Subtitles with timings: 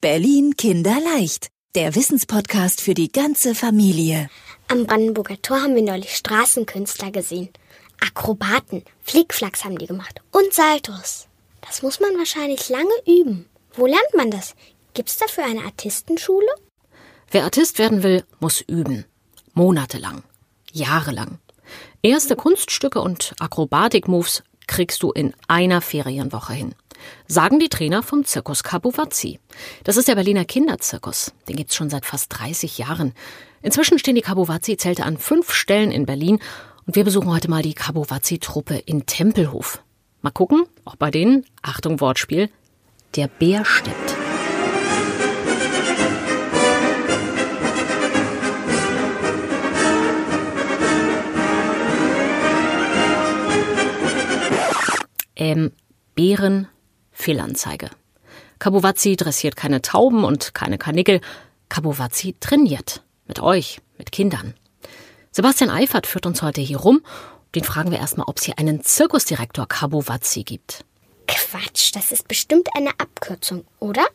[0.00, 4.30] Berlin Kinderleicht, der Wissenspodcast für die ganze Familie.
[4.68, 7.48] Am Brandenburger Tor haben wir neulich Straßenkünstler gesehen.
[8.00, 11.26] Akrobaten, Flickflacks haben die gemacht und Saltos.
[11.62, 13.46] Das muss man wahrscheinlich lange üben.
[13.74, 14.54] Wo lernt man das?
[14.94, 16.46] Gibt's dafür eine Artistenschule?
[17.32, 19.04] Wer Artist werden will, muss üben.
[19.52, 20.22] Monatelang.
[20.70, 21.40] Jahrelang.
[22.02, 26.76] Erste Kunststücke und Akrobatik-Moves kriegst du in einer Ferienwoche hin.
[27.26, 29.38] Sagen die Trainer vom Zirkus Kabuvazzi.
[29.84, 31.32] Das ist der Berliner Kinderzirkus.
[31.48, 33.14] Den gibt's schon seit fast 30 Jahren.
[33.62, 36.38] Inzwischen stehen die Kabuvazzi-Zelte an fünf Stellen in Berlin
[36.86, 39.82] und wir besuchen heute mal die Kabuvazzi-Truppe in Tempelhof.
[40.22, 42.50] Mal gucken, ob bei denen, Achtung Wortspiel,
[43.14, 44.16] der Bär steppt.
[55.36, 55.70] Ähm,
[56.16, 56.66] Bären,
[57.18, 57.90] Fehlanzeige.
[58.60, 61.20] Kabuvazzi dressiert keine Tauben und keine Karnickel.
[61.68, 63.02] Kabuvazzi trainiert.
[63.26, 64.54] Mit euch, mit Kindern.
[65.32, 67.00] Sebastian Eifert führt uns heute hier rum.
[67.56, 70.84] Den fragen wir erstmal, ob es hier einen Zirkusdirektor Kabuvazzi gibt.
[71.26, 74.06] Quatsch, das ist bestimmt eine Abkürzung, oder?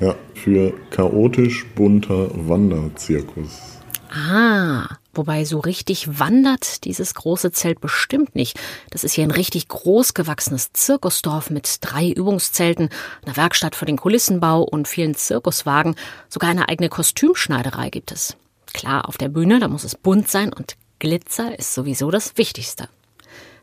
[0.00, 3.78] Ja, für chaotisch bunter Wanderzirkus.
[4.10, 8.58] Ah, wobei so richtig wandert dieses große Zelt bestimmt nicht.
[8.90, 12.88] Das ist hier ein richtig groß gewachsenes Zirkusdorf mit drei Übungszelten,
[13.24, 15.96] einer Werkstatt für den Kulissenbau und vielen Zirkuswagen.
[16.28, 18.36] Sogar eine eigene Kostümschneiderei gibt es.
[18.72, 22.88] Klar, auf der Bühne, da muss es bunt sein und Glitzer ist sowieso das Wichtigste.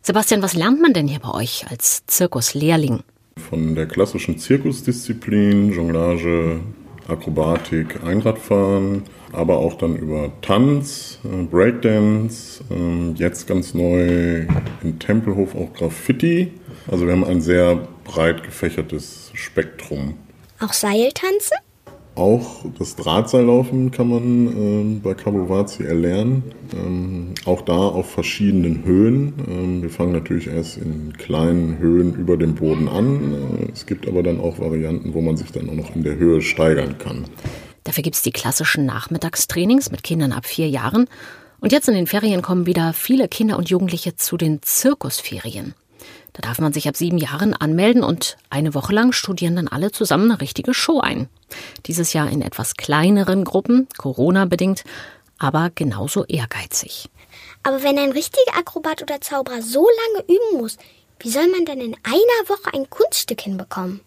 [0.02, 3.03] Sebastian, was lernt man denn hier bei euch als Zirkuslehrling?
[3.49, 6.61] Von der klassischen Zirkusdisziplin, Jonglage,
[7.08, 14.48] Akrobatik, Einradfahren, aber auch dann über Tanz, äh, Breakdance, ähm, jetzt ganz neu
[14.84, 16.52] in Tempelhof auch Graffiti.
[16.89, 20.17] Also wir haben ein sehr breit gefächertes Spektrum.
[20.59, 21.58] Auch Seiltanzen?
[22.16, 26.44] Auch das Drahtseillaufen kann man ähm, bei Kabovazzi erlernen.
[26.73, 29.33] Ähm, auch da auf verschiedenen Höhen.
[29.47, 33.33] Ähm, wir fangen natürlich erst in kleinen Höhen über dem Boden an.
[33.33, 36.15] Äh, es gibt aber dann auch Varianten, wo man sich dann auch noch in der
[36.15, 37.26] Höhe steigern kann.
[37.83, 41.08] Dafür gibt's die klassischen Nachmittagstrainings mit Kindern ab vier Jahren.
[41.59, 45.73] Und jetzt in den Ferien kommen wieder viele Kinder und Jugendliche zu den Zirkusferien.
[46.32, 49.92] Da darf man sich ab sieben Jahren anmelden und eine Woche lang studieren dann alle
[49.92, 51.27] zusammen eine richtige Show ein.
[51.86, 54.83] Dieses Jahr in etwas kleineren Gruppen, Corona-bedingt,
[55.38, 57.10] aber genauso ehrgeizig.
[57.64, 60.78] Aber wenn ein richtiger Akrobat oder Zauberer so lange üben muss,
[61.20, 64.02] wie soll man denn in einer Woche ein Kunststück hinbekommen?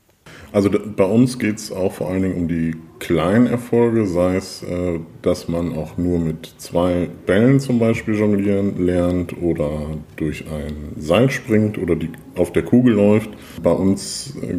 [0.53, 4.63] Also bei uns geht es auch vor allen Dingen um die kleinen Erfolge, sei es,
[4.63, 10.95] äh, dass man auch nur mit zwei Bällen zum Beispiel jonglieren lernt oder durch ein
[10.97, 13.31] Seil springt oder die auf der Kugel läuft.
[13.63, 14.57] Bei uns äh,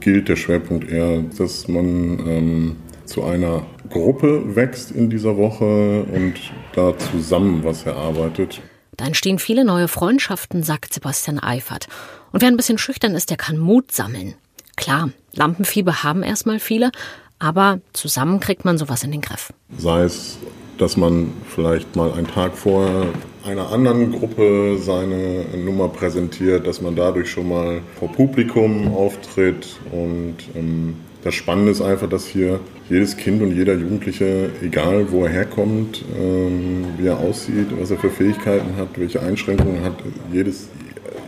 [0.00, 6.34] gilt der Schwerpunkt eher, dass man ähm, zu einer Gruppe wächst in dieser Woche und
[6.74, 8.60] da zusammen was erarbeitet.
[8.96, 11.88] Da entstehen viele neue Freundschaften, sagt Sebastian Eifert.
[12.32, 14.34] Und wer ein bisschen schüchtern ist, der kann Mut sammeln.
[14.76, 16.90] Klar, Lampenfieber haben erstmal viele,
[17.38, 19.52] aber zusammen kriegt man sowas in den Griff.
[19.78, 20.38] Sei es,
[20.78, 23.06] dass man vielleicht mal einen Tag vorher
[23.44, 29.78] einer anderen Gruppe seine Nummer präsentiert, dass man dadurch schon mal vor Publikum auftritt.
[29.92, 35.24] Und ähm, das Spannende ist einfach, dass hier jedes Kind und jeder Jugendliche, egal wo
[35.24, 39.94] er herkommt, ähm, wie er aussieht, was er für Fähigkeiten hat, welche Einschränkungen hat,
[40.32, 40.68] jedes,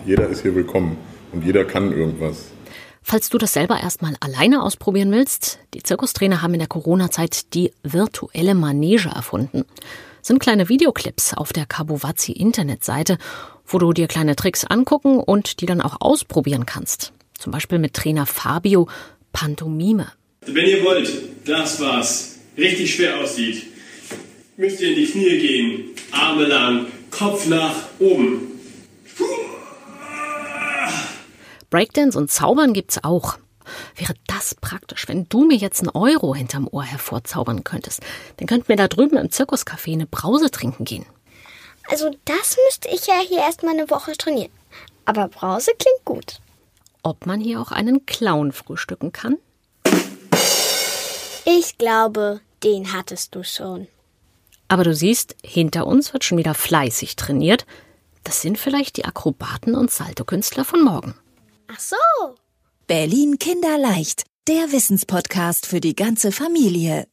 [0.06, 0.96] jeder ist hier willkommen
[1.32, 2.46] und jeder kann irgendwas.
[3.02, 7.72] Falls du das selber erstmal alleine ausprobieren willst, die Zirkustrainer haben in der Corona-Zeit die
[7.82, 9.64] virtuelle Manege erfunden.
[10.20, 13.18] Das sind kleine Videoclips auf der Kabuvazzi Internetseite,
[13.66, 17.12] wo du dir kleine Tricks angucken und die dann auch ausprobieren kannst.
[17.36, 18.88] Zum Beispiel mit Trainer Fabio
[19.32, 20.12] Pantomime.
[20.46, 21.10] Wenn ihr wollt,
[21.44, 23.64] das was richtig schwer aussieht,
[24.56, 28.51] müsst ihr in die Knie gehen, Arme lang, Kopf nach oben.
[31.72, 33.38] Breakdance und Zaubern gibt's auch.
[33.96, 38.00] Wäre das praktisch, wenn du mir jetzt einen Euro hinterm Ohr hervorzaubern könntest?
[38.36, 41.06] Dann könnten wir da drüben im Zirkuscafé eine Brause trinken gehen.
[41.88, 44.52] Also das müsste ich ja hier erstmal eine Woche trainieren.
[45.06, 46.40] Aber Brause klingt gut.
[47.02, 49.38] Ob man hier auch einen Clown frühstücken kann?
[51.46, 53.88] Ich glaube, den hattest du schon.
[54.68, 57.64] Aber du siehst, hinter uns wird schon wieder fleißig trainiert.
[58.24, 61.14] Das sind vielleicht die Akrobaten und Saltokünstler von morgen.
[61.68, 61.96] Ach so.
[62.86, 67.06] Berlin Kinderleicht, der Wissenspodcast für die ganze Familie.